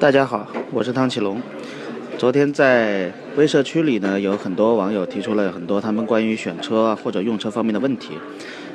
[0.00, 1.42] 大家好，我是汤启龙。
[2.16, 8.14] 昨天在微社区里呢，有很多网友提出了很多他们关于选车或者用车方面的问题。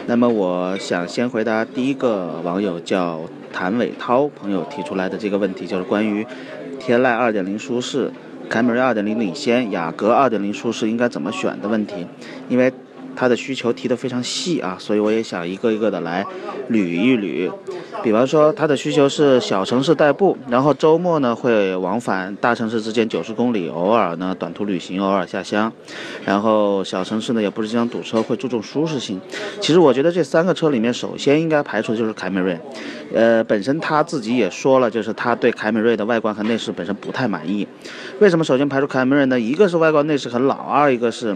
[0.05, 6.23] 那么，我想先回答第一个网友叫谭伟涛朋友提出来的这个问题，就是关于
[6.79, 8.11] 天籁2.0舒适、
[8.47, 12.05] 凯美瑞2.0领先、雅阁2.0舒适应该怎么选的问题。
[12.49, 12.71] 因为
[13.15, 16.25] 他的需求提得非常细啊，所以我也想一个一个的来
[16.69, 17.51] 捋一捋。
[18.03, 25.71] 比方说，他的需求是小城市代步，然后周末呢会往返大城市之间九十公里，偶尔呢短途旅行，偶尔下乡。
[26.25, 29.19] 然后小城市呢也不是经常堵车，会注重舒适性。
[29.59, 32.59] 其实我觉得这三个车里面，首先应该排除的就是凯美瑞。
[33.13, 37.67] 呃，本身他自己也说了，就是他对凯美瑞的外观和内饰本身不太满意。
[38.19, 39.39] 为什么首先排除凯美瑞呢？
[39.39, 41.35] 一个是外观内饰很老，二一个是。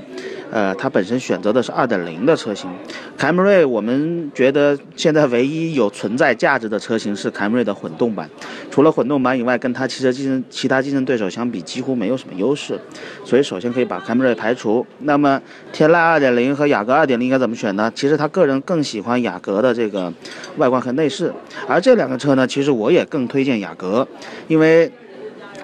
[0.51, 2.67] 呃，他本身选择的是二点零的车型，
[3.15, 8.27] 凯美瑞，我们觉得现在唯一有存在价值的车型是凯美瑞的混动版，
[8.71, 12.79] 除了混动版以外，跟它汽车竞争其他竞争对手相比，几乎没有什么优势，
[13.23, 14.83] 所以首先可以把凯美瑞排除。
[14.99, 15.39] 那么
[15.71, 17.91] 天籁二点零和雅阁二点零应该怎么选呢？
[17.93, 20.11] 其实他个人更喜欢雅阁的这个
[20.57, 21.31] 外观和内饰，
[21.67, 24.07] 而这两个车呢，其实我也更推荐雅阁，
[24.47, 24.91] 因为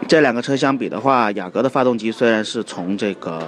[0.07, 3.41] 这两个车相比的话，雅阁的发动机虽然是从这个。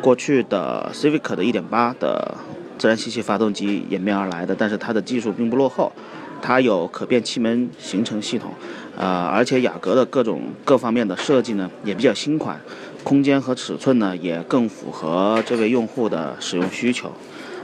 [0.00, 2.34] 过去的 Civic 的1.8的
[2.78, 5.92] 自然吸气发动机演变而来的，但是它的技术并不落后，
[6.40, 8.52] 它有可变气门行程系统，
[8.96, 12.58] 呃，而且雅阁的各种各方面的设计呢也比较新款，
[13.04, 17.08] 空间和尺寸呢也更符合这位用户的使用需求，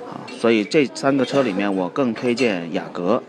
[0.06, 3.22] 啊，所以这三个车里面我更推荐雅阁。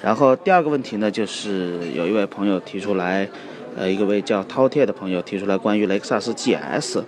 [0.00, 3.28] 然后第二个问题呢，就是有一位朋友提出来，
[3.76, 7.02] 呃，一个位叫饕餮的朋友提出来关于雷克萨斯 GS。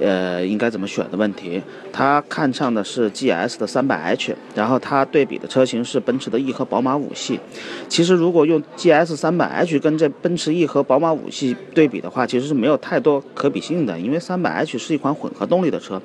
[0.00, 1.62] 呃，应该怎么选的问题？
[1.92, 7.40] 他看上的是 GS 的 300h，然后他对比的车型是奔驰的 E 和宝马五系。
[7.88, 16.00] 其实如果用 GS 300h 跟这奔驰 E 和宝马五系对比的话，其实是没有太多可比性的，因为 300h 是一款混合动力的车。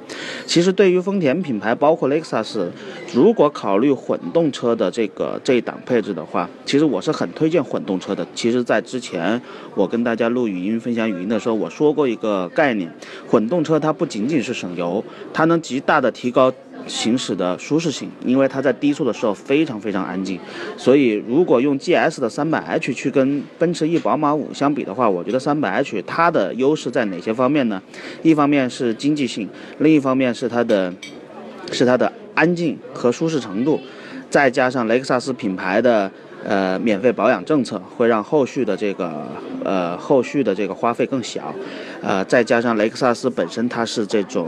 [0.46, 2.72] 其实对于丰田品牌，包括雷克萨斯，
[3.14, 8.26] 如果考虑混动车的这个这一档配置的话，其实我是很推荐混动车的。
[8.34, 9.42] 其实，在之前
[9.76, 12.90] 我跟大家录语音分享语音的时候，我说过一个概念，
[13.28, 13.81] 混动车。
[13.82, 15.04] 它不仅仅是省油，
[15.34, 16.54] 它能极大的提高
[16.88, 20.40] 行驶的舒适性，因为它在低速的时候非常非常安静。
[20.78, 27.82] 所以，如果用 GS 的 300h 去跟奔驰 E、宝马五相比的话，我觉得 300h 它的优势在哪些方面呢？
[28.22, 29.50] 一方面是经济性，
[29.80, 30.94] 另一方面是它的，
[31.72, 33.80] 是它的安静和舒适程度，
[34.32, 36.10] 再加上雷克萨斯品牌的。
[36.44, 39.28] 呃，免费保养政策会让后续的这个
[39.64, 41.54] 呃后续的这个花费更小，
[42.02, 44.48] 呃，再加上雷克萨斯本身它是这种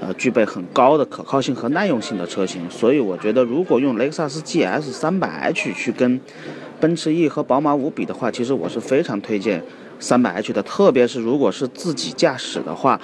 [0.00, 6.18] 呃具备很高的可靠性和耐用性的车型，所以我觉得如果用雷克萨斯 GS 300h 去跟
[6.80, 9.62] 奔驰 E 和宝马五比的话，其实我是非常推荐
[10.00, 12.98] 300h 的，特别是如果是自己驾驶的话，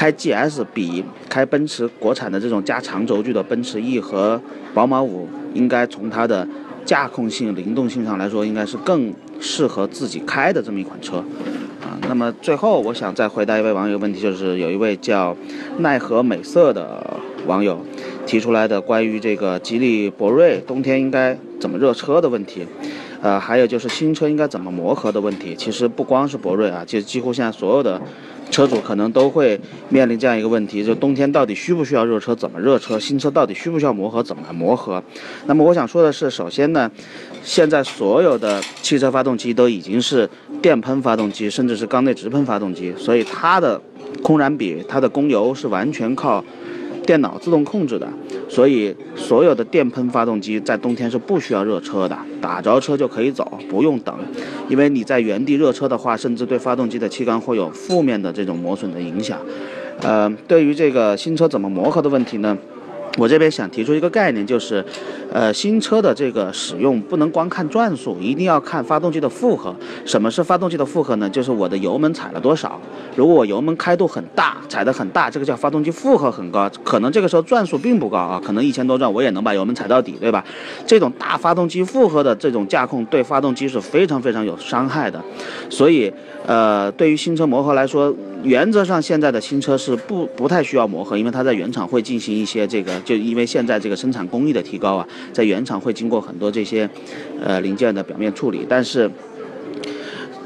[0.00, 4.40] 开 GS 比开奔驰国产的这种加长轴距的奔驰 E 和
[4.72, 6.48] 宝马五应该从它的。
[6.82, 11.18] 驾控性、灵动性上来说，应该是更适合自己开的这么一款车，
[11.82, 15.36] 啊，那么最后我想再回答一位网友问题，就是有一位叫
[15.80, 17.84] 奈何美色的网友
[18.26, 22.66] 提出来的关于这个吉利博瑞冬天应该怎么热车的问题，
[23.20, 25.54] 呃，还有就是新车应该怎么磨合的问题。
[25.54, 28.00] 其实不光是博瑞啊，就几乎现在所有的。
[28.50, 32.34] 车主可能都会面临这样一个问题：就冬天到底需不需要热车？
[32.34, 32.98] 怎么热车？
[32.98, 34.22] 新车到底需不需要磨合？
[34.22, 35.02] 怎么磨合？
[35.46, 36.90] 那么我想说的是，首先呢，
[37.42, 40.28] 现在所有的汽车发动机都已经是
[40.60, 43.80] 电喷发动机，甚至是缸内直喷发动机，所以它的
[44.22, 46.44] 空燃比、它的供油是完全靠。
[47.10, 48.08] 电脑自动控制的，
[48.48, 54.14] 所以所有的电喷发动机在冬天是不需要热车的，打着车就可以走，不用等。
[54.68, 59.36] 因为你在原地热车的话，甚至对发动机的气缸会有负面的这种磨损的影响。
[60.02, 62.56] 呃，对于这个新车怎么磨合的问题呢？
[63.20, 64.82] 我这边想提出一个概念，就是，
[65.30, 69.76] 呃，新车的这个使用不能光看转速，一定要看发动机的负荷。
[70.06, 71.28] 什么是发动机的负荷呢？
[71.28, 72.80] 就是我的油门踩了多少。
[73.14, 80.42] 如果我油门开度很大，踩得很大，这个叫发动机负荷很高，可能这个时候转速并不高啊，可能一千多转我也能把油门踩到底，对吧？
[80.86, 85.22] 这种大发动机负荷的这种驾控对发动机是非常非常有伤害的。
[85.68, 86.10] 所以，
[86.46, 92.98] 呃，对于新车磨合来说，原则上现在的新车是不不太需要磨合，因为它在原厂会进行一些这个。
[93.10, 96.88] 就因为现在这个生产工艺的提高啊，在原厂会经过很多这些，
[97.44, 98.64] 呃零件的表面处理。
[98.68, 99.10] 但是，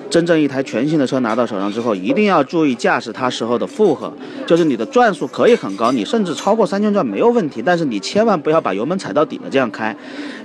[0.09, 4.11] 真正一台全新的车拿到手上之后，一定要注意驾驶它时候的负荷，
[4.47, 7.61] 就是你的转速可以很高，你甚至超过三千转没有问题。
[7.63, 9.95] 但是你千万不要把油门踩到底了这样开，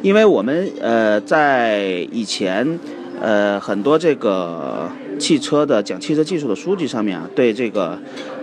[0.01, 2.77] 因为我们呃在以前。
[3.21, 4.89] 呃，很多这个
[5.19, 7.99] 汽车的讲汽车技术的书籍上面啊，对这个，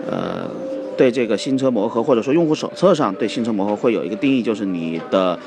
[0.07, 0.51] 呃，
[0.97, 5.39] 对这个新车磨合或者说用户手册上对新车磨合会有一个定义，就是你的。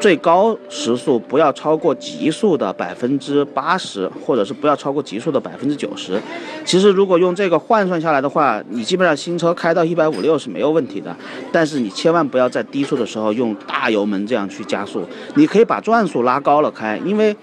[0.00, 6.20] 最高时速不要超过极速的百分之八十，或者是不要超过极速的百分之九十。
[6.64, 11.16] 其实如果用这个换算下来的话，你基本上新车开到一百五六是没有问题的。
[11.52, 15.06] 但是你千万不要在低速的时候用大油门这样去加速。
[15.36, 17.36] 你可以把转速拉高了开，因为。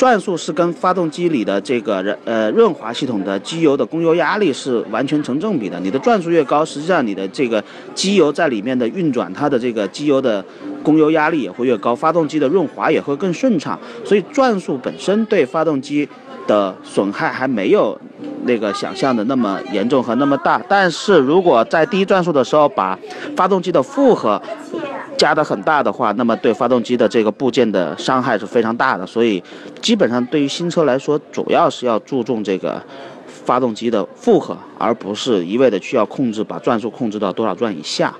[0.00, 5.78] 转速是跟发动机里的这个呃润滑系统的机油的供油压力是完全成正比的。
[5.80, 7.62] 你的转速越高，实际上你的这个
[7.94, 10.42] 机油在里面的运转，它的这个机油的
[10.82, 13.78] 供油压力也会越高，发动机的润滑也会更顺畅。
[14.02, 16.08] 所以转速本身对发动机
[16.46, 18.00] 的损害还没有
[18.44, 20.58] 那个想象的那么严重和那么大。
[20.66, 22.98] 但是如果在低转速的时候把
[23.36, 24.40] 发动机的负荷
[25.20, 29.06] 加的很大的话，那么对发动机的这个部件的伤害是非常大的。
[29.06, 29.42] 所以，
[29.82, 32.82] 基本上对于新车来说，主要是要注重这个
[33.26, 38.14] 发动机的负荷，而不是一味的去要控制把转速控制到多少转以下。